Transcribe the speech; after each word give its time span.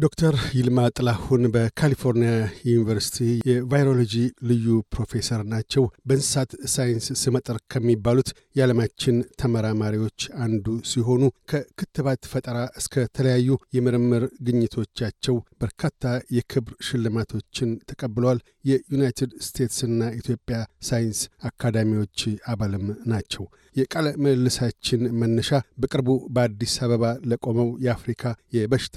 ዶክተር 0.00 0.34
ይልማ 0.56 0.80
ጥላሁን 0.96 1.42
በካሊፎርኒያ 1.54 2.32
ዩኒቨርሲቲ 2.66 3.16
የቫይሮሎጂ 3.48 4.14
ልዩ 4.50 4.66
ፕሮፌሰር 4.92 5.40
ናቸው። 5.52 5.84
በእንስሳት 6.08 6.52
ሳይንስ 6.74 7.06
ስመጥር 7.22 7.56
ከሚባሉት 7.72 8.28
የዓለማችን 8.56 9.16
ተመራማሪዎች 9.42 10.18
አንዱ 10.44 10.76
ሲሆኑ 10.90 11.22
ከክትባት 11.52 12.30
ፈጠራ 12.32 12.58
እስከ 12.80 13.06
ተለያዩ 13.16 13.48
የምርምር 13.76 14.24
ግኝቶቻቸው 14.46 15.36
በርካታ 15.60 16.04
የክብር 16.36 16.76
ሽልማቶችን 16.88 17.72
ተቀብለዋል። 17.90 18.40
የዩናይትድ 18.64 19.32
ስቴትስና 19.46 20.10
ኢትዮጵያ 20.18 20.56
ሳይንስ 20.88 21.20
አካዳሚዎች 21.44 22.20
አባልም 22.52 22.86
ናቸው። 23.06 23.44
የቃለ 23.76 24.06
ምልልሳችን 24.22 25.02
መነሻ 25.20 25.50
በቅርቡ 25.78 26.08
በአዲስ 26.34 26.74
አበባ 26.84 27.04
ለቆመው 27.30 27.68
የአፍሪካ 27.84 28.22
የበሽታ 28.56 28.96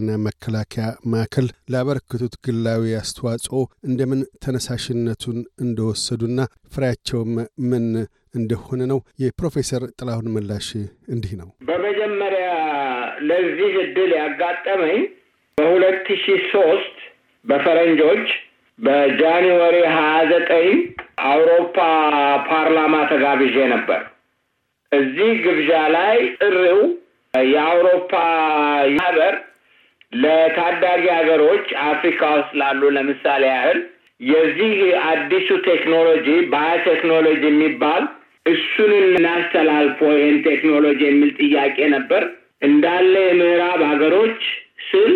መቆጣጠሪያና 0.00 0.24
መከላከያ 0.24 0.82
ማዕከል 1.12 1.46
ላበረከቱት 1.72 2.34
ግላዊ 2.44 2.82
አስተዋጽኦ 2.98 3.56
እንደምን 3.86 4.20
ተነሳሽነቱን 4.44 5.38
እንደወሰዱና 5.64 6.38
ፍሬያቸውም 6.74 7.32
ምን 7.70 7.86
እንደሆነ 8.34 8.80
ነው። 8.92 8.98
የፕሮፌሰር 9.22 9.82
ጥላሁን 9.98 10.28
ምላሽ 10.34 10.68
እንዲህ 11.14 11.32
ነው። 11.40 11.48
በመጀመሪያ 11.68 12.48
ለዚህ 13.30 13.72
እድል 13.84 14.12
ያጋጠመኝ 14.20 14.98
በሁለት 15.58 16.06
ሺ 16.22 16.36
ሶስት 16.52 16.96
በፈረንጆች 17.44 18.26
በጃንዋሪ 18.78 19.76
ሀያ 19.90 20.14
ዘጠኝ 20.30 20.70
አውሮፓ 21.26 21.76
ፓርላማ 22.48 22.94
ተጋብዤ 23.10 23.56
ነበር። 23.74 24.02
እዚህ 24.92 25.32
ግብዣ 25.44 25.70
ላይ 25.96 26.16
ጥሪው 26.38 26.80
የአውሮፓ 27.34 28.12
ማህበር 28.94 29.34
ለታዳጊ 30.12 31.04
ሀገሮች 31.16 31.66
አፍሪካ 31.88 32.20
ውስጥ 32.36 32.52
ላሉ 32.60 32.82
ለምሳሌ 32.96 33.42
ያህል 33.52 33.78
የዚህ 34.20 34.72
አዲሱ 35.10 35.48
ቴክኖሎጂ 35.68 36.26
ባዮቴክኖሎጂ 36.52 37.42
የሚባል 37.48 38.02
እሱን 38.46 38.92
እናስተላልፎ 38.98 40.00
ይህን 40.14 40.38
ቴክኖሎጂ 40.46 41.00
የሚል 41.06 41.30
ጥያቄ 41.40 41.78
ነበር። 41.94 42.22
እንዳለ 42.62 43.14
የምዕራብ 43.24 43.80
ሀገሮች 43.90 44.40
ስል 44.88 45.12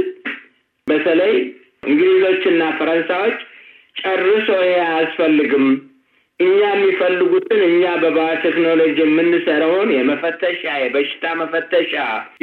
በተለይ 0.86 1.34
እንግሊዞችና 1.83 2.62
ፈረንሳዮች 2.79 3.41
ጨርሶ 3.97 4.48
ይሄ 4.62 4.79
አያስፈልግም፣ 4.86 5.67
እኛ 6.41 6.61
የሚፈልጉትን 6.71 7.61
እኛ 7.67 7.83
በባዮቴክኖሎጂ 8.03 8.97
የምንሰራውን 9.03 9.91
የመፈተሻ 9.95 10.63
የበሽታ 10.81 11.25
መፈተሻ፣ 11.41 11.93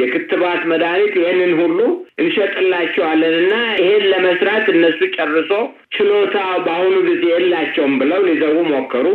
የክትባት 0.01 0.61
መድኃኒት 0.71 1.15
ይህንን 1.19 1.51
ሁሉ 1.59 1.79
እንሸጥላቸዋለን 2.23 3.35
እና 3.41 3.53
ይሄን 3.79 4.05
ለመስራት 4.13 4.67
እነሱ 4.75 4.99
ጨርሶ 5.17 5.51
ችሎታ 5.95 6.37
በአሁኑ 6.65 6.95
ጊዜ 7.09 7.23
የላቸውም 7.33 7.95
ብለው 8.01 8.21
ሊዘጉ 8.29 8.55
ሞከሩ። 8.71 9.07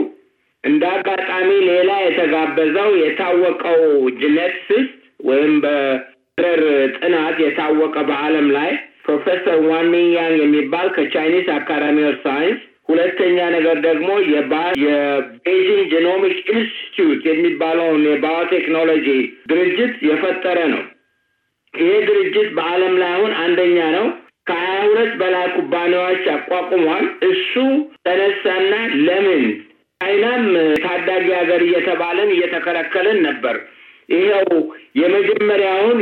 እንደ 0.65 0.85
አጋጣሚ 0.95 1.49
ሌላ 1.69 1.91
የተጋበዘው 2.05 2.91
የታወቀው 3.03 3.83
geneticist 4.21 4.93
ወይም 5.29 5.53
በዘር 5.65 6.62
ጥናት 6.97 7.37
የታወቀ 7.45 7.97
በዓለም 8.09 8.49
ላይ 8.57 8.71
ፕሮፌሰር 9.05 9.59
ዋን 9.69 9.87
ሚንያንግ 9.93 10.39
የሚባል 10.43 10.89
ከ 10.95 11.07
Chinese 11.07 11.49
Academy 11.57 11.99
of 12.09 12.17
Science፣ 12.25 12.62
ሁለተኛ 12.89 13.39
ነገር 13.55 13.77
ደግሞ 13.87 14.09
የቤጂንግ 14.34 15.87
genomic 15.93 16.37
institute 16.53 17.22
የሚባለውን 17.28 18.03
የባዮቴክኖሎጂ 18.06 19.06
ድርጅት 19.50 19.94
የፈጠረ 20.09 20.59
ነው። 20.75 20.83
ይሄ 21.75 21.91
ድርጅት 22.09 22.49
በዓለም 22.56 22.94
ላይ 23.00 23.11
አሁን 23.16 23.33
አንደኛ 23.43 23.78
ነው። 23.97 24.06
ከሀያ 24.47 24.75
ሁለት 24.84 25.12
በላይ 25.21 25.47
ኩባንያዎች 25.55 26.25
አቋቁሟል። 26.34 27.06
እሱ 27.31 27.53
ተነሳና 28.06 28.72
ለምን 29.06 29.43
ቻይናም 30.00 30.44
ታዳጊ 30.84 31.27
ሀገር 31.38 31.61
እየተባለን 31.66 32.31
እየተከለከልን 32.34 33.19
ነበር። 33.27 33.56
ይኸው 34.09 34.50
የመጀመሪያውን 35.00 35.99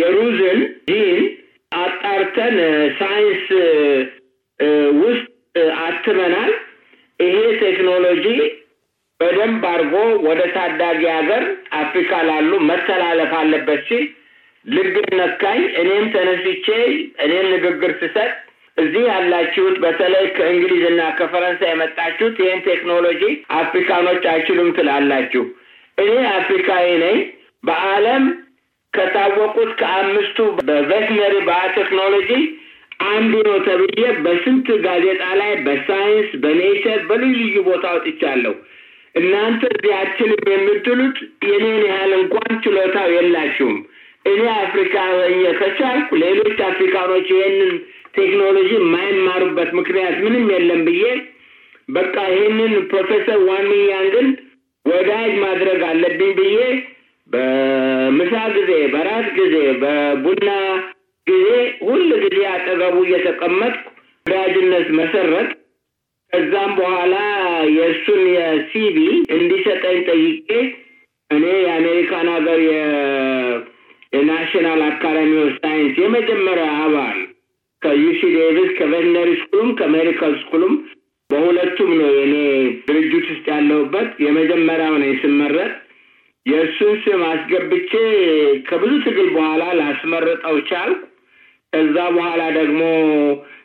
የሩዝን 0.00 0.60
ጂን 0.88 1.20
አጣርተን 1.76 2.56
ሳይንስ 2.98 3.44
ውስጥ 5.00 5.26
አትመናል። 5.84 6.52
ይሄ 7.20 7.34
ቴክኖሎጂ 7.60 8.26
በደንብ 9.46 9.64
አድርጎ 9.70 9.94
ወደ 10.26 10.42
ታዳጊ 10.52 11.00
ሀገር 11.14 11.42
አፍሪካ 11.78 12.12
ላሉ 12.28 12.50
መተላለፍ 12.68 13.32
አለበት 13.38 13.80
ሲል 13.88 14.04
ልብ 14.66 14.94
ነካኝ። 15.18 15.60
እኔም 15.80 16.04
ተነስቼ 16.14 16.66
እኔም 17.24 17.46
ንግግር 17.54 17.92
ስሰጥ 18.00 18.30
እዚህ 18.76 19.04
ያላችሁት 19.10 19.76
በተለይ 19.84 20.24
ከእንግሊዝና 20.36 21.00
ከፈረንሳይ 21.18 21.70
የመጣችሁት 21.72 22.38
ይህን 22.42 22.62
ቴክኖሎጂ 22.68 23.22
አፍሪካኖች 23.58 24.24
አይችሉም 24.32 24.70
ትላላችሁ። 24.78 25.44
እኔ 25.98 26.10
አፍሪካዊ 26.32 26.86
ነኝ። 27.04 27.18
በዓለም 27.64 28.24
ከታወቁት 28.92 29.70
ከአምስቱ 29.80 30.38
በ 30.62 30.74
veterinary 30.74 31.34
biotechnology 31.48 32.30
አንዱ 33.10 33.34
ነው 33.46 33.58
ተብዬ 33.66 34.02
በስንት 34.24 34.68
ጋዜጣ 34.84 35.22
ላይ 35.40 35.52
በሳይንስ 35.66 36.30
በኔቸር 36.42 37.00
በልዩ 37.08 37.34
ልዩ 37.42 37.56
ቦታ 37.68 37.86
ወጥቻለሁ። 37.96 38.54
እናንተ 39.14 39.62
እዚህ 39.72 39.92
አይችሉም 39.98 40.40
የምትሉት 40.52 41.16
የኔን 41.48 41.82
ያህል 41.88 42.12
እንኳን 42.20 42.52
ችሎታው 42.64 43.10
የላችሁም። 43.14 43.76
እኔ 44.24 44.40
አፍሪካ 44.60 44.94
ከቻልኩ 45.60 46.08
ሌሎች 46.22 46.58
አፍሪካኖች 46.68 47.26
ይሄንን 47.34 47.72
ቴክኖሎጂ 48.16 48.70
የማይማሩበት 48.76 49.70
ምክንያት 49.78 50.16
ምንም 50.24 50.44
የለም 50.54 50.82
ብዬ 50.88 51.04
በቃ 51.88 52.16
ይሄንን 52.32 52.74
ፕሮፌሰር 52.90 53.40
ዋንሚያንግን 53.48 54.28
ወዳጅ 54.86 55.32
ማድረግ 55.44 55.80
አለብኝ 55.90 56.30
ብዬ 56.38 56.58
በምሳ 57.30 58.32
ጊዜ፣ 58.56 58.70
በራት 58.94 59.28
ጊዜ፣ 59.38 59.54
በቡና 59.82 60.48
ጊዜ 61.26 61.48
ሁል 61.86 62.08
ጊዜ 62.24 62.40
አጠገቡ 62.54 62.96
እየተቀመጥኩ 63.06 63.84
ወዳጅነት 64.26 64.88
መሰረት 64.98 65.50
ከዛም 66.34 66.70
በኋላ 66.76 67.16
የእሱን 67.74 68.22
የ 68.28 68.62
CV 68.62 68.96
እንዲሰጠኝ 69.34 69.98
ጠይቄ 70.08 70.48
እኔ 71.30 71.44
የአሜሪካን 71.64 72.28
ሀገር 72.32 72.60
የ 74.12 74.26
National 74.26 74.80
Academy 74.86 75.32
of 75.42 75.52
Science 75.58 75.94
የመጀመሪያ 76.02 76.66
አባል 76.80 77.18
ከ 77.82 78.01
UC 78.01 78.20
Davis 78.36 78.72
ከቬትነሪ 78.78 79.30
ስኩሉም 79.42 79.70
ከሜዲካል 79.80 80.34
ስኩሉም 80.42 80.74
በሁለቱም 81.30 81.92
ነው 82.00 82.10
የኔ 82.18 82.34
ድርጅት 82.88 83.26
ውስጥ 83.32 83.46
ያለሁበት 83.54 84.10
የመጀመሪያው 84.26 84.96
ነው 85.02 85.14
ስመረጥ 85.22 85.72
የእሱን 86.46 86.94
ስም 87.04 87.22
አስገብቼ 87.30 87.92
ከብዙ 88.68 88.92
ትግል 89.06 89.28
በኋላ 89.36 89.62
ላስመርጠው 89.80 90.58
ቻልኩ። 90.70 91.00
ከዛ 91.74 91.96
በኋላ 92.14 92.42
ደግሞ 92.56 92.80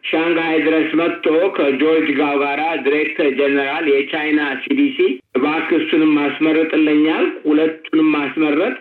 ሻንግሃይ 0.09 0.57
ድረስ 0.65 0.89
መጥቶ 0.99 1.25
ከጆርጅ 1.55 2.07
ጋው 2.19 2.35
ጋራ 2.41 2.61
director 2.85 3.27
general 3.39 3.85
የቻይና 3.91 4.41
CDC 4.61 4.97
እባክህ 5.37 5.75
እሱንም 5.79 6.11
አስመርጠህልኛል። 6.19 7.25
ሁለቱንም 7.45 8.07
ማስመረጥ 8.15 8.75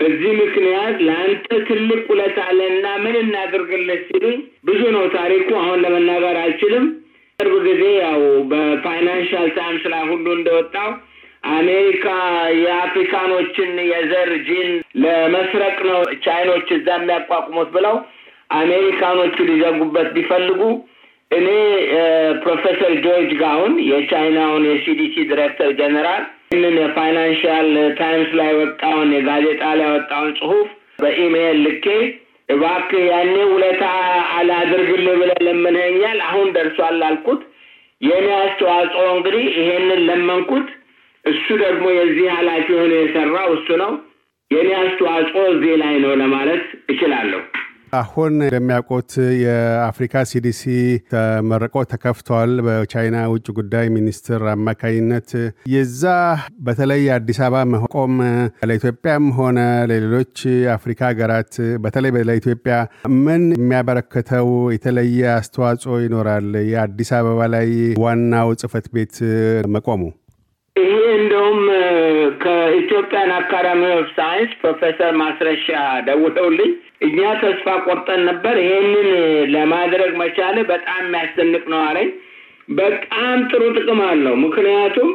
በዚህ 0.00 0.32
ምክንያት 0.40 0.96
ለአንተ 1.06 1.46
ትልቅ 1.68 2.02
ውለታ 2.12 2.38
አለና 2.50 2.86
ምን 3.04 3.16
እናድርግልህ 3.22 4.02
ሲሉኝ 4.08 4.36
ብዙ 4.68 4.82
ነው 4.96 5.04
ታሪኩ፣ 5.16 5.48
አሁን 5.62 5.80
ለመናገር 5.84 6.36
አልችልም። 6.42 6.84
ቅርብ 7.38 7.54
ጊዜ 7.66 7.82
ያው 8.00 8.20
በ 8.50 8.68
Financial 8.68 9.48
Times 9.56 9.84
ላይ 9.92 10.04
ሁሉ 10.10 10.26
እንደወጣው 10.36 10.90
አሜሪካ 11.56 12.06
የአፍሪካኖችን 12.62 13.70
የዘር 13.90 14.30
ጂን 14.46 14.70
ለመስረቅ 15.02 15.76
ነው 15.90 16.00
ቻይኖች 16.24 16.68
እዛ 16.76 16.88
የሚያቋቁሙት 16.96 17.68
ብለው 17.76 17.96
አሜሪካኖቹ 18.50 19.36
ሊዘጉበት 19.48 20.08
ቢፈልጉ 20.14 20.60
እኔ 21.30 21.48
ፕሮፌሰር 22.42 22.92
ጆርጅ 23.04 23.32
ጋውን 23.40 23.74
የቻይናውን 23.88 24.64
የ 24.68 24.86
CDC 24.86 25.14
director 25.30 25.70
general 25.80 26.22
ይህንን 26.48 26.76
የ 26.80 26.96
Financial 26.96 27.68
Times 27.98 28.30
ላይ 28.38 28.50
ወጣውን 28.60 29.10
የጋዜጣ 29.16 29.62
ላይ 29.80 29.88
ወጣውን 29.96 30.30
ጽሁፍ 30.38 30.68
በኢሜይል 31.02 31.58
ልኬ 31.66 31.86
እባክህ 32.48 33.02
ያኔ 33.10 33.34
ውለታ 33.50 33.84
አላድርግልህ 34.36 35.16
ብለህ 35.20 35.40
ለምንኸኛል፣ 35.46 36.18
አሁን 36.28 36.46
ደርሷል 36.54 37.02
አልኩት። 37.08 37.40
የእኔ 38.00 38.28
አስተዋጽኦ 38.38 39.04
እንግዲህ 39.16 39.44
ይሄንን 39.52 40.00
ለመንኩት። 40.08 40.68
እሱ 41.24 41.46
ደግሞ 41.62 41.86
የዚህ 41.94 42.26
ኃላፊ 42.36 42.66
ሆኖ 42.78 42.92
የሰራው 42.98 43.48
እሱ 43.56 43.68
ነው። 43.82 43.92
የእኔ 44.50 44.70
አስተዋጽኦ 44.82 45.42
እዚህ 45.52 45.74
ላይ 45.82 45.94
ነው 46.04 46.12
ለማለት 46.22 46.64
እችላለሁ። 46.92 47.40
አሁን 47.92 48.32
እንደሚያውቁት 48.40 49.12
የአፍሪካ 49.42 50.22
ሲዲሲ 50.30 50.62
ተመርቆ 51.12 51.84
ተከፍተዋል 51.92 52.52
በቻይና 52.66 53.18
ውጭ 53.32 53.46
ጉዳይ 53.58 53.86
ሚኒስትር 53.94 54.42
አማካኝነት። 54.52 55.30
የዛ 55.72 56.02
በተለይ 56.66 57.04
አዲስ 57.16 57.40
አበባ 57.46 57.62
መቆም 57.74 58.14
ለኢትዮጵያም 58.68 59.26
ሆነ 59.38 59.58
ለሌሎች 59.90 60.34
የአፍሪካ 60.58 61.00
ሀገራት 61.10 61.52
በተለይ 61.84 61.96
ለኢትዮጵያ 62.30 62.76
ምን 63.24 63.44
የሚያበረክተው 63.58 64.48
የተለየ 64.76 65.20
አስተዋጽኦ 65.36 65.96
ይኖራል? 66.04 66.36
የአዲስ 66.72 67.12
አበባ 67.18 67.40
ላይ 67.54 67.68
ዋናው 68.04 68.50
ጽህፈት 68.62 68.88
ቤት 68.94 69.16
መቆሙ 69.74 70.02
ይሄ 70.76 70.90
እንደውም 71.18 71.60
ከ 72.42 72.58
Ethiopian 72.58 73.30
Academy 73.36 73.82
of 73.94 74.08
Science 74.16 74.50
ፕሮፌሰር 74.60 75.12
ማስረሻ 75.20 75.66
ደውለውልኝ 76.06 76.70
እኛ 77.02 77.18
ተስፋ 77.42 77.66
ቆርጠን 77.86 78.20
ነበር፣ 78.28 78.56
ይሄንን 78.62 79.08
ለማድረግ 79.54 80.12
መቻል 80.22 80.56
በጣም 80.70 81.00
የሚያስደንቅ 81.04 81.64
ነው 81.72 81.80
አለኝ። 81.84 82.08
በጣም 82.72 83.36
ጥሩ 83.50 83.62
ጥቅም 83.76 84.00
አለው። 84.08 84.34
ምክንያቱም 84.44 85.10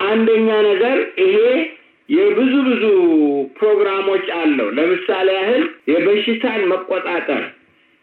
አንደኛ 0.00 0.48
ነገር 0.68 0.96
ይሄ 1.24 1.36
የብዙ 2.08 2.54
ብዙ 2.66 2.84
ፕሮግራሞች 3.58 4.26
አለው። 4.38 4.68
ለምሳሌ 4.78 5.28
ያህል 5.38 5.62
የበሽታን 5.92 6.62
መቆጣጠር 6.72 7.42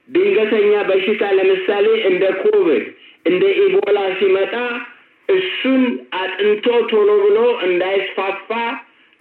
ድንገተኛ 0.10 0.72
በሽታ 0.88 1.24
ለምሳሌ 1.40 1.88
እንደ 2.10 2.24
ኮቪድ 2.42 2.86
እንደ 3.26 3.44
ኢቦላ 3.64 4.00
ሲመጣ 4.20 4.54
እሱን 5.30 5.82
አጥንቶ 6.20 6.66
ቶሎ 6.92 7.10
ብሎ 7.24 7.38
እንዳይስፋፋ 7.68 8.50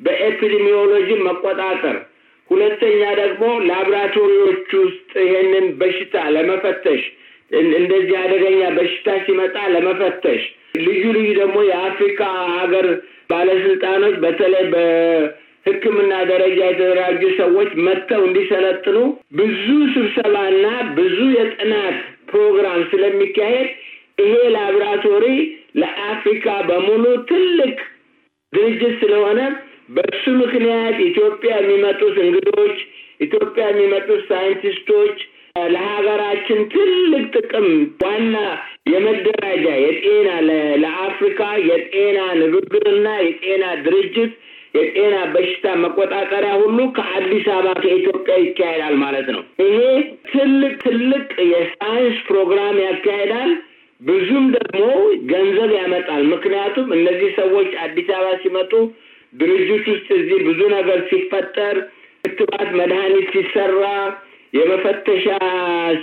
በኤፒዲሚዮሎጂ 0.01 1.09
መቆጣጠር። 1.27 1.97
ሁለተኛ 2.51 3.01
ደግሞ 3.21 3.47
ላብራቶሪዎች 3.69 4.71
ውስጥ 4.83 5.11
ይሄንን 5.25 5.67
በሽታ 5.81 6.15
ለመፈተሽ 6.35 7.03
እንደዚህ 7.75 8.15
አደገኛ 8.23 8.63
በሽታ 8.77 9.11
ሲመጣ 9.25 9.57
ለመፈተሽ 9.75 10.41
ልዩ 10.79 11.03
ልዩ 11.17 11.29
ደግሞ 11.39 11.59
የአፍሪካ 11.69 12.21
ሀገር 12.57 12.87
ባለስልጣኖች 13.31 14.15
በተለይ 14.25 14.65
በሕክምና 14.75 16.13
ደረጃ 16.31 16.59
የተደራጁ 16.67 17.23
ሰዎች 17.41 17.71
መጥተው 17.87 18.23
እንዲሰለጥኑ 18.29 18.99
ብዙ 19.41 19.67
ስብሰባና 19.95 20.67
ብዙ 20.99 21.19
የጥናት 21.37 21.99
ፕሮግራም 22.31 22.81
ስለሚካሄድ 22.91 23.69
ይሄ 24.19 24.35
ላብራቶሪ 24.55 25.27
ለአፍሪካ 25.81 26.47
በሙሉ 26.69 27.05
ትልቅ 27.31 27.75
ድርጅት 28.53 28.95
ስለሆነ 29.03 29.41
በሱ 29.97 30.25
ምክንያት 30.41 30.97
ኢትዮጵያ 31.09 31.53
የሚመጡት 31.59 32.17
እንግዶች፣ 32.25 32.79
ኢትዮጵያ 33.21 33.65
የሚመጡት 33.71 34.21
ሳይንቲስቶች 34.29 35.19
ለሀገራችን 35.71 36.59
ትልቅ 36.73 37.23
ጥቅም 37.37 37.69
ዋና 38.03 38.35
የመደራጃ 38.93 39.65
የጤና 39.79 40.29
ለአፍሪካ 40.83 41.41
የጤና 41.69 42.19
ንግግርና 42.43 43.09
የጤና 43.25 43.65
ድርጅት 43.87 44.35
የጤና 44.75 45.17
በሽታ 45.33 45.67
መቆጣጠሪያ 45.83 46.53
ሁሉ 46.63 46.79
ከአዲስ 46.97 47.47
አበባ 47.55 47.73
ከኢትዮጵያ 47.83 48.35
ይካሄዳል 48.43 48.95
ማለት 49.05 49.29
ነው። 49.35 49.43
ይሄ 49.65 49.79
ትልቅ 50.33 50.75
ትልቅ 50.85 51.25
የሳይንስ 51.53 52.19
ፕሮግራም 52.29 52.77
ያካሄዳል። 52.85 53.53
ብዙም 54.01 54.45
ደግሞ 54.57 54.83
ገንዘብ 55.31 55.71
ያመጣል። 55.79 56.23
ምክንያቱም 56.33 56.89
እነዚህ 56.93 57.31
ሰዎች 57.39 57.71
አዲስ 57.85 58.09
አበባ 58.17 58.35
ሲመጡ 58.43 58.73
ድርጅት 59.35 59.87
ውስጥ 59.93 60.09
እዚህ 60.19 60.39
ብዙ 60.49 60.61
ነገር 60.75 60.99
ሲፈጠር፣ 61.09 61.77
ክትባት፣ 62.25 62.69
መድኃኒት 62.79 63.29
ሲሰራ፣ 63.35 63.83
የመፈተሻ 64.53 65.25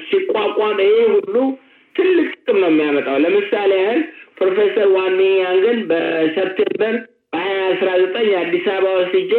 ሲቋቋም 0.08 0.80
ይሄ 0.84 0.98
ሁሉ 1.14 1.36
ትልቅ 1.96 2.28
ጥቅም 2.36 2.58
ነው 2.64 2.70
የሚያመጣው። 2.72 3.18
ለምሳሌ 3.24 3.72
ያህል 3.80 4.02
ፕሮፌሰር 4.38 4.88
ዋኒያንግን 4.96 5.78
በ 5.90 6.09
September 6.09 6.96
በሀያ 7.34 7.62
አስራ 7.70 7.90
ዘጠኝ 8.02 8.30
አዲስ 8.42 8.66
አበባ 8.74 8.92
ወስጄ 9.00 9.32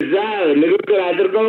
እዛ 0.00 0.14
ንግግር 0.60 0.98
አድርገው 1.06 1.46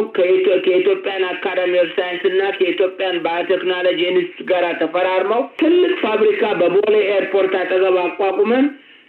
ከ 0.66 0.76
Ethiopian 0.76 1.24
Academy 1.32 1.74
of 1.82 1.90
Science 1.98 2.22
እና 2.30 2.42
ከ 2.58 2.69
Ethiopian 2.69 3.18
Biotechnology 3.26 4.00
Institute 4.12 4.48
ጋር 4.52 4.66
ተፈራርመው 4.82 5.42
ትልቅ 5.62 5.94
ፋብሪካ 6.04 6.44
በቦሌ 6.62 6.96
ኤርፖርት 7.16 7.56
አጠገብ 7.62 7.98
አቋቁመን 8.04 8.66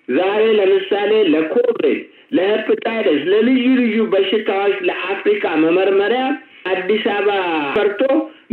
ዛሬ 0.08 0.43
ለምሳሌ 0.58 1.12
ለኮቪድ፣ 1.32 1.99
ለሄፕታይደስ፣ 2.37 3.23
ለልዩ 3.31 3.67
ልዩ 3.81 3.99
በሽታዎች 4.12 4.76
ለአፍሪካ 4.88 5.44
መመርመሪያ 5.62 6.23
አዲስ 6.73 7.05
አበባ 7.14 7.31
ተመርቶ 7.76 8.00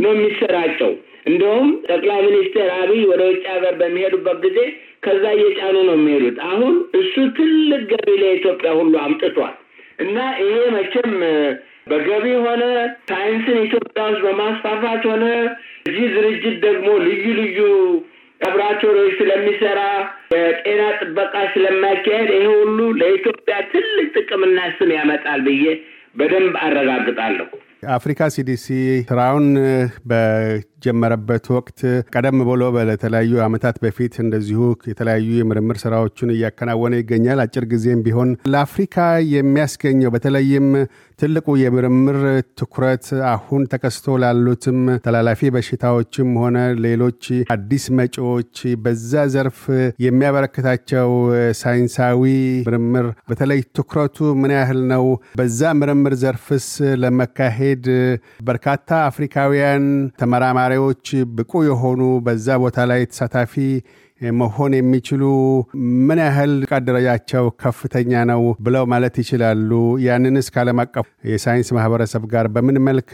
ነው 0.02 0.12
የሚሰራጨው። 0.14 0.92
እንደውም 1.26 1.68
ጠቅላይ 1.88 2.20
ሚኒስትር 2.26 2.68
አብይ 2.76 3.02
ወደ 3.10 3.22
ውጭ 3.30 3.44
ሀገር 3.54 3.74
በሚሄዱበት 3.80 4.38
ጊዜ 4.44 4.58
ከዛ 5.06 5.24
እየጫኑ 5.36 5.76
ነው 5.88 5.96
የሚሄዱት። 5.98 6.38
አሁን 6.50 6.74
እሱ 7.00 7.14
ትልቅ 7.38 7.82
ገቢ 7.92 8.08
ለኢትዮጵያ 8.22 8.70
ሁሉ 8.78 8.94
አምጥቷል። 9.02 9.54
እና 9.98 10.16
ይሄ 10.40 10.56
መቼም 10.74 11.12
በገቢ 11.90 12.26
ሆነ 12.44 12.62
ሳይንስን 13.10 13.58
ኢትዮጵያ 13.66 14.04
ውስጥ 14.08 14.22
በማስፋፋት 14.26 15.02
ሆነ 15.10 15.24
እዚህ 15.88 16.06
ድርጅት 16.16 16.56
ደግሞ 16.64 16.88
ልዩ 17.04 17.26
ልዩ 17.38 17.58
ላብራቶሪዎች 18.40 19.12
ስለሚሰራ 19.20 19.80
የጤና 20.34 20.82
ጥበቃ 21.00 21.34
ስለማካሄድ 21.52 22.30
ይሄ 22.34 22.46
ሁሉ 22.56 22.78
ለኢትዮጵያ 23.00 23.56
ትልቅ 23.72 24.08
ጥቅምና 24.16 24.58
ስም 24.78 24.90
ያመጣል 24.96 25.40
ብዬ 25.46 25.64
በደንብ 26.16 26.54
አረጋግጣለሁ። 26.64 27.48
አፍሪካ 27.96 28.28
ሲዲሲ 28.34 28.66
ስራውን 29.08 29.46
በጀመረበት 30.78 31.44
ወቅት 31.54 31.80
ቀደም 32.12 32.38
ብሎ 32.48 32.62
ለተለያዩ 32.88 33.32
ዓመታት 33.44 33.76
በፊት 33.84 34.14
እንደዚሁ 34.22 34.60
የተለያዩ 34.90 35.28
የምርምር 35.38 35.76
ስራዎችን 35.82 36.32
እያከናወነ 36.34 36.94
ይገኛል። 37.00 37.38
አጭር 37.44 37.64
ጊዜም 37.70 38.00
ቢሆን 38.06 38.30
ለአፍሪካ 38.52 38.96
የሚያስገኘው 39.32 40.10
በተለይም 40.14 40.66
ትልቁ 41.18 41.56
የምርምር 41.60 42.18
ትኩረት 42.60 43.04
አሁን 43.30 43.62
ተከስቶ 43.72 44.16
ላሉትም 44.22 44.78
ተላላፊ 45.06 45.50
በሽታዎችም 45.54 46.30
ሆነ 46.42 46.56
ሌሎች 46.86 47.22
አዲስ 47.54 47.84
መጪዎች 47.98 48.54
በዛ 48.84 49.24
ዘርፍ 49.34 49.60
የሚያበረክታቸው 50.06 51.10
ሳይንሳዊ 51.60 52.22
ምርምር 52.68 53.08
በተለይ 53.30 53.60
ትኩረቱ 53.76 54.16
ምን 54.40 54.52
ያህል 54.56 54.80
ነው? 54.92 55.04
በዛ 55.38 55.72
ምርምር 55.80 56.14
ዘርፍስ 56.22 56.68
ለመካሄድ 57.02 57.84
በርካታ 58.48 58.72
አፍሪካውያን 59.10 59.84
ተመራማሪዎች 60.76 61.06
ብቁ 61.36 61.52
የሆኑ 61.66 62.02
በዛ 62.26 62.46
ቦታ 62.62 62.78
ላይ 62.90 63.00
ተሳታፊ 63.10 63.54
መሆን 64.20 64.72
የሚችሉ 64.76 65.22
ምን 66.06 66.20
ያህል 66.24 66.52
ደረጃቸው 66.86 67.44
ከፍተኛ 67.62 68.12
ነው 68.30 68.42
ብለው 68.66 68.84
ማለት 68.92 69.14
ይችላሉ? 69.22 69.70
ያንንስ 70.06 70.46
ከዓለም 70.54 70.78
አቀፍ 70.84 71.06
የሳይንስ 71.32 71.68
ማህበረሰብ 71.76 72.22
ጋር 72.32 72.46
በምን 72.54 72.78
መልክ 72.88 73.10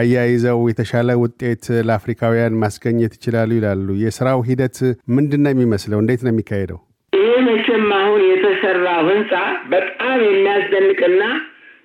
አያይዘው 0.00 0.60
የተሻለ 0.70 1.18
ውጤት 1.22 1.64
ለአፍሪካውያን 1.88 2.58
ማስገኘት 2.62 3.12
ይችላሉ 3.18 3.50
ይላሉ? 3.58 3.88
የስራው 4.04 4.40
ሂደት 4.48 4.78
ምንድን 5.16 5.42
ነው 5.46 5.52
የሚመስለው? 5.54 6.00
እንዴት 6.04 6.22
ነው 6.26 6.32
የሚካሄደው? 6.34 6.80
ይህ 7.12 7.36
መቼም 7.48 7.90
አሁን 8.00 8.22
የተሰራው 8.30 9.02
ህንፃ 9.10 9.32
በጣም 9.74 10.18
የሚያስደንቅና 10.28 11.22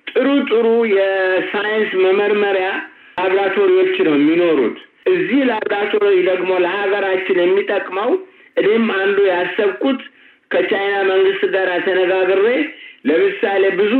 ጥሩ 0.06 0.28
ጥሩ 0.50 0.66
የሳይንስ 0.96 1.92
መመርመሪያ 2.04 2.70
ላብራቶሪዎች 3.18 3.96
ነው 4.06 4.14
የሚኖሩት። 4.16 4.78
እዚህ 5.06 5.40
ላብራቶሪ 5.48 6.14
ደግሞ 6.28 6.50
ለሀገራችን 6.64 7.38
የሚጠቅመው 7.42 8.10
እኔም 8.56 8.86
አንዱ 8.96 9.18
ያሰብኩት 9.30 10.00
ከቻይና 10.50 10.96
መንግስት 11.10 11.42
ጋር 11.54 11.68
ተነጋግሬ 11.86 12.46
ለምሳሌ 13.08 13.62
ብዙ 13.78 13.94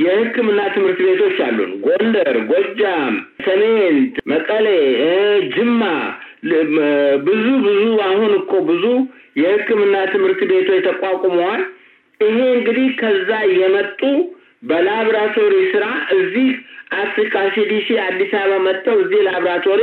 የሕክምና 0.00 0.60
ትምህርት 0.74 0.98
ቤቶች 1.06 1.36
አሉን። 1.44 1.70
ጎንደር፣ 1.84 2.36
ጎጃም፣ 2.50 3.14
ሰሜን፣ 3.46 3.96
መቀሌ፣ 4.32 4.66
ጅማ 5.54 5.82
ብዙ 7.26 7.44
ብዙ 7.66 7.78
አሁን 8.08 8.32
እኮ 8.40 8.52
ብዙ 8.68 8.84
የሕክምና 9.36 9.94
ትምህርት 10.12 10.40
ቤቶች 10.50 10.82
ተቋቁመዋል። 10.88 11.62
ይሄ 12.20 12.36
እንግዲህ 12.56 12.88
ከዛ 13.00 13.30
የመጡ 13.56 14.02
በላብራቶሪ 14.66 15.54
ስራ 15.72 15.84
እዚህ 16.16 16.48
አፍሪካ 17.00 17.36
CDC 17.54 17.88
አዲስ 18.02 18.32
አበባ 18.40 18.58
መጥተው 18.66 18.98
እዚህ 19.04 19.20
ላብራቶሪ 19.28 19.82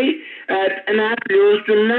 ጥናት 0.82 1.22
ሊወስዱና 1.34 1.92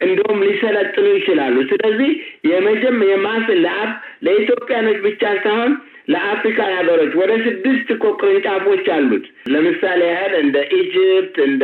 እንደውም 0.00 0.40
ሊሰለጥኑ 0.46 1.06
ይችላሉ። 1.16 1.56
ስለዚህ 1.70 2.10
የመጀም 2.50 2.98
የማስ 3.10 3.46
ለአብ 3.64 3.90
ለኢትዮጵያኖች 4.26 4.98
ብቻ 5.06 5.22
ሳይሆን 5.44 5.72
ለአፍሪካ 6.08 6.58
ሀገሮች 6.72 7.12
ወደ 7.20 7.32
ስድስት 7.44 7.88
እኮ 7.94 8.04
ቅርንጫፎች 8.20 8.86
አሉት። 8.96 9.24
ለምሳሌ 9.52 10.00
ያህል 10.10 10.34
እንደ 10.42 10.56
Egypt፣ 10.78 11.36
እንደ 11.46 11.62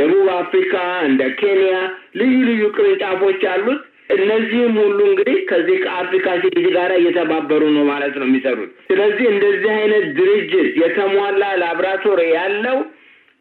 ደቡብ 0.00 0.28
አፍሪካ፣ 0.38 0.74
እንደ 1.08 1.22
ኬንያ 1.40 1.74
ልዩ 2.20 2.34
ልዩ 2.48 2.64
ቅርንጫፎች 2.76 3.42
አሉት። 3.52 3.82
እነዚህም 4.10 4.74
ሁሉ 4.80 4.98
እንግዲህ 5.08 5.38
ከዚህ 5.48 5.76
ከአፍሪካ 5.84 6.26
ሲዲሲ 6.42 6.66
ጋር 6.76 6.90
እየተባበሩ 6.96 7.62
ነው 7.74 7.84
ማለት 7.90 8.14
ነው 8.20 8.26
የሚሰሩት። 8.28 8.70
ስለዚህ 8.88 9.26
እንደዚህ 9.32 9.70
አይነት 9.76 10.04
ድርጅት 10.18 10.52
የተሟላ 10.82 11.42
ላብራቶሪ 11.62 12.20
ያለው 12.34 12.78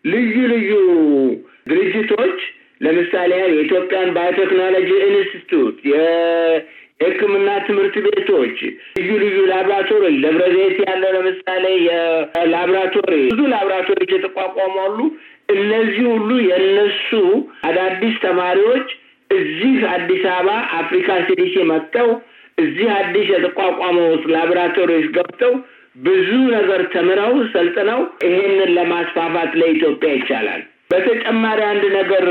ልዩ 0.06 0.36
ልዩ 0.52 0.72
ድርጅቶች 1.70 2.38
ለምሳሌ 2.82 3.32
የኢትዮጵያን 3.46 4.10
ባዮቴክኖሎጂ 4.16 4.90
ኢንስቲትዩት፣ 5.08 5.78
የሕክምና 5.92 7.50
ትምህርት 7.68 7.96
ቤቶች፣ 8.08 8.58
ልዩ 9.00 9.10
ልዩ 9.24 9.40
ላብራቶሪ 9.52 10.06
ደብረ 10.24 10.44
ዘይት 10.56 10.78
ያለው 10.88 11.12
ለምሳሌ 11.18 11.66
የላብራቶሪ 11.88 13.14
ብዙ 13.32 13.42
ላብራቶሪዎች 13.54 14.14
የተቋቋሟሉ። 14.16 15.00
እነዚህ 15.54 16.06
ሁሉ 16.14 16.30
የእነሱ 16.48 17.10
አዳዲስ 17.68 18.16
ተማሪዎች 18.24 18.88
እዚህ 19.30 19.76
አዲስ 19.94 20.24
አበባ 20.32 20.50
አፍሪካ 20.80 21.10
ሲዲሲ 21.28 21.56
መጥተው 21.72 22.10
እዚህ 22.58 22.88
አዲስ 23.00 23.28
የተቋቋመው 23.34 24.06
ላቦራቶሪዎች 24.34 25.08
ገብተው 25.18 25.54
ብዙ 26.00 26.30
ነገር 26.50 26.82
ተምረው 26.94 27.34
ሰልጥነው 27.54 28.00
ይሄንን 28.26 28.72
ለማስፋፋት 28.78 29.52
ለኢትዮጵያ 29.62 30.10
ይቻላል። 30.18 30.62
በተጨማሪ 30.92 31.60
አንድ 31.70 31.84
ነገር 31.96 32.26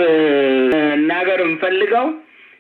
እናገር 0.96 1.40
የምፈልገው 1.42 2.06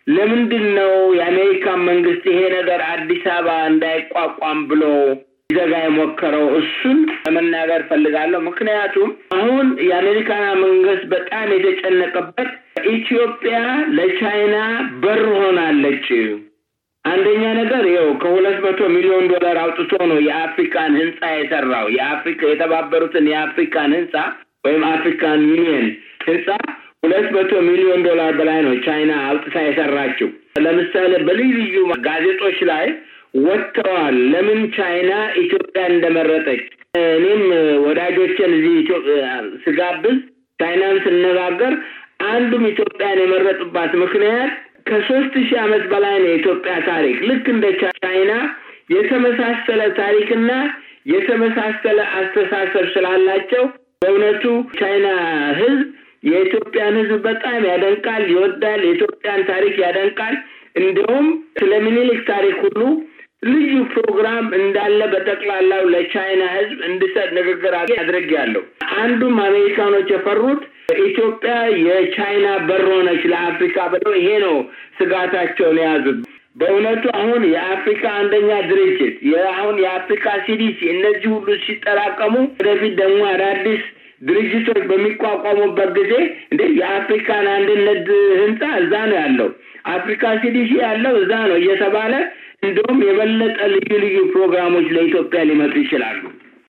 ለምንድን 0.08 0.66
ነው 0.78 0.90
የአሜሪካን 1.18 1.80
መንግስት 1.88 2.24
ይሄ 2.30 2.40
ነገር 2.56 2.80
አዲስ 2.90 3.24
አበባ 3.36 3.54
እንዳይቋቋም 3.70 4.60
ብሎ 4.68 4.82
ሊዘጋ 5.50 5.72
የሞከረው? 5.80 6.46
እሱን 6.58 6.98
ለመናገር 7.26 7.80
እፈልጋለሁ። 7.90 8.40
ምክንያቱም 8.46 9.10
አሁን 9.36 9.66
የአሜሪካን 9.86 10.42
መንግስት 10.62 11.04
በጣም 11.12 11.46
የተጨነቀበት 11.54 12.48
ኢትዮጵያ 12.92 13.58
ለቻይና 13.96 14.56
በር 15.02 15.22
ሆናለች። 15.36 16.08
አንደኛ 17.04 17.42
ነገር 17.60 17.84
ይኸው 17.88 18.08
ከሁለት 18.22 18.58
መቶ 18.64 18.80
ሚሊዮን 18.94 19.26
ዶላር 19.32 19.56
አውጥቶ 19.62 19.92
ነው 20.10 20.18
የአፍሪካን 20.26 20.92
ህንፃ 21.00 21.20
የሰራው። 21.34 21.86
የአፍሪካ 21.96 22.42
የተባበሩትን 22.50 23.28
የአፍሪካን 23.32 23.92
ህንፃ 23.98 24.14
ወይም 24.66 24.84
African 24.90 25.40
Union 25.50 25.86
ህንፃ 26.26 26.48
ሁለት 27.02 27.28
መቶ 27.34 27.52
ሚሊዮን 27.66 28.00
ዶላር 28.06 28.32
በላይ 28.38 28.60
ነው 28.66 28.74
ቻይና 28.84 29.12
አውጥታ 29.26 29.56
የሰራችው። 29.64 30.30
ለምሳሌ 30.64 31.12
በልዩ 31.26 31.52
ልዩ 31.58 31.76
ጋዜጦች 32.06 32.58
ላይ 32.70 32.86
ወጥተዋል። 33.44 34.16
ለምን 34.32 34.60
ቻይና 34.76 35.12
ኢትዮጵያን 35.42 35.94
እንደመረጠች 35.96 36.62
እኔም 37.14 37.42
ወዳጆችን 37.86 38.52
እዚህ 38.58 38.76
ስጋብዝ 39.64 40.16
ቻይናን 40.58 40.96
ስነጋገር 41.04 41.74
አንዱም 42.28 42.64
ኢትዮጵያን 42.70 43.18
የመረጡባት 43.22 43.92
ምክንያት 44.02 44.52
ከሶስት 44.88 45.34
ሺህ 45.40 45.58
ዓመት 45.62 45.84
በላይ 45.90 46.14
ነው 46.18 46.28
የኢትዮጵያ 46.30 46.74
ታሪክ። 46.88 47.16
ልክ 47.28 47.46
እንደ 47.54 47.66
ቻይና 47.80 48.32
የተመሳሰለ 48.96 49.82
ታሪክና 49.98 50.50
የተመሳሰለ 51.12 51.98
አስተሳሰብ 52.18 52.84
ስላላቸው 52.94 53.64
በእውነቱ 54.02 54.44
ቻይና 54.78 55.06
ህዝብ 55.60 55.82
የኢትዮጵያን 56.26 56.94
ህዝብ 57.00 57.18
በጣም 57.26 57.58
ያደንቃል፣ 57.70 58.22
ይወዳል። 58.32 58.80
የኢትዮጵያን 58.86 59.42
ታሪክ 59.50 59.74
ያደንቃል። 59.84 60.36
እንዲሁም 60.80 61.26
ስለ 61.58 61.72
ምኒልክ 61.84 62.20
ታሪክ 62.30 62.56
ሁሉ 62.64 62.80
ልዩ 63.42 63.72
ፕሮግራም 63.92 64.46
እንዳለ 64.58 65.00
በጠቅላላው 65.12 65.82
ለቻይና 65.92 66.42
ህዝብ 66.54 66.78
እንድሰጥ 66.88 67.28
ንግግር 67.38 67.74
አድርጌያለሁ። 67.96 68.62
አንዱም 68.98 69.36
አሜሪካኖች 69.46 70.08
የፈሩት 70.12 70.62
ኢትዮጵያ 71.04 71.54
የቻይና 71.86 72.46
በር 72.66 72.84
ሆነች 72.90 73.22
ለአፍሪካ 73.32 73.86
ብለው 73.92 74.14
ይሄ 74.18 74.30
ነው 74.44 74.56
ስጋታቸውን 74.98 75.78
የያዙት። 75.80 76.20
በእውነቱ 76.56 77.04
አሁን 77.20 77.42
የአፍሪካ 77.50 78.04
አንደኛ 78.20 78.50
ድርጅት 78.68 79.16
አሁን 79.52 79.76
የአፍሪካ 79.82 80.26
ሲዲሲ 80.46 80.78
እነዚህ 80.94 81.28
ሁሉ 81.34 81.48
ሲጠራቀሙ 81.64 82.34
ወደፊት 82.54 82.94
ደግሞ 83.02 83.20
አዳዲስ 83.32 83.82
ድርጅቶች 84.22 84.82
በሚቋቋሙበት 84.90 85.90
ጊዜ 85.98 86.12
እንደ 86.50 86.62
የአፍሪካን 86.78 87.46
አንድነት 87.56 88.06
ህንፃ 88.40 88.62
እዛ 88.80 88.94
ነው 89.10 89.16
ያለው፣ 89.20 89.48
አፍሪካ 89.92 90.24
CDC 90.40 90.70
ያለው 90.82 91.14
እዛ 91.20 91.32
ነው 91.50 91.58
እየተባለ 91.60 92.12
እንዲሁም 92.62 92.98
የበለጠ 93.06 93.58
ልዩ 93.72 93.90
ልዩ 94.04 94.18
ፕሮግራሞች 94.32 94.88
ለኢትዮጵያ 94.94 95.40
ሊመጡ 95.48 95.74
ይችላሉ። 95.82 96.20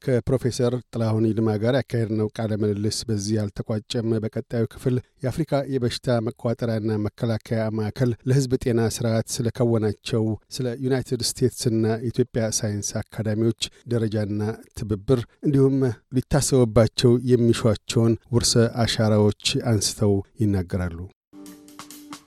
ከፕሮፌሰር 0.05 0.73
ጥላሁን 0.87 1.25
ይልማ 1.27 1.49
ጋር 1.61 1.75
ያካሄድነው 1.77 2.27
ቃለ 2.37 2.51
ምልልስ 2.61 2.97
በዚህ 3.07 3.37
አልተቋጨም። 3.41 4.11
በቀጣዩ 4.23 4.63
ክፍል 4.73 4.95
የአፍሪካ 5.23 5.61
የበሽታ 5.73 6.17
መቆጣጠሪያና 6.27 6.97
መከላከያ 7.05 7.63
ማዕከል 7.77 8.11
ለሕዝብ 8.29 8.53
ጤና 8.63 8.81
ስርዓት 8.97 9.27
ስለከወናቸው 9.35 10.23
ስለ 10.57 10.75
ዩናይትድ 10.85 11.23
ስቴትስና 11.29 11.83
ኢትዮጵያ 12.09 12.45
ሳይንስ 12.59 12.91
አካዳሚዎች 13.01 13.61
ደረጃና 13.93 14.41
ትብብር 14.79 15.19
እንዲሁም 15.43 15.77
ሊታሰቡባቸው 16.17 17.13
የሚሿቸውን 17.31 18.15
ውርሰ 18.35 18.55
አሻራዎች 18.85 19.43
አንስተው 19.71 20.15
ይናገራሉ። 20.43 20.99